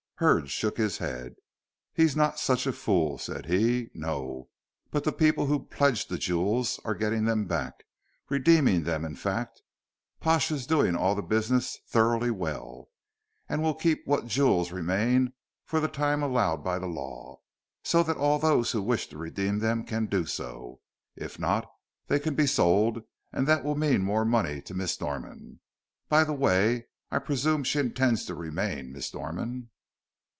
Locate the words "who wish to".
18.73-19.17